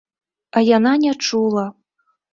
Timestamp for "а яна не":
0.61-1.11